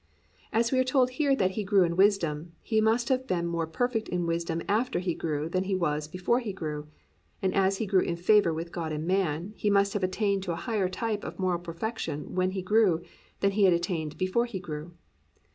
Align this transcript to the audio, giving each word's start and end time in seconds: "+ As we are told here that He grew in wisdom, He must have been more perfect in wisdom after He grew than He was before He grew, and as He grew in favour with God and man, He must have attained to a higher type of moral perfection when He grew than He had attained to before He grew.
"+ 0.27 0.41
As 0.51 0.71
we 0.71 0.79
are 0.79 0.83
told 0.83 1.11
here 1.11 1.35
that 1.35 1.51
He 1.51 1.63
grew 1.63 1.83
in 1.83 1.95
wisdom, 1.95 2.53
He 2.63 2.81
must 2.81 3.09
have 3.09 3.27
been 3.27 3.45
more 3.45 3.67
perfect 3.67 4.07
in 4.09 4.25
wisdom 4.25 4.63
after 4.67 4.97
He 4.97 5.13
grew 5.13 5.47
than 5.47 5.65
He 5.65 5.75
was 5.75 6.07
before 6.07 6.39
He 6.39 6.53
grew, 6.53 6.87
and 7.39 7.53
as 7.53 7.77
He 7.77 7.85
grew 7.85 7.99
in 8.01 8.15
favour 8.15 8.51
with 8.51 8.71
God 8.71 8.91
and 8.91 9.05
man, 9.05 9.53
He 9.57 9.69
must 9.69 9.93
have 9.93 10.01
attained 10.01 10.41
to 10.41 10.53
a 10.53 10.63
higher 10.65 10.89
type 10.89 11.23
of 11.23 11.37
moral 11.37 11.59
perfection 11.59 12.33
when 12.33 12.49
He 12.49 12.63
grew 12.63 13.03
than 13.41 13.51
He 13.51 13.65
had 13.65 13.73
attained 13.73 14.13
to 14.13 14.17
before 14.17 14.45
He 14.47 14.59
grew. 14.59 14.91